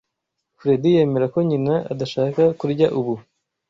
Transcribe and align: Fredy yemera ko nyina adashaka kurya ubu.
Fredy 0.57 0.91
yemera 0.95 1.25
ko 1.33 1.39
nyina 1.49 1.73
adashaka 1.91 2.41
kurya 2.59 2.87
ubu. 2.99 3.13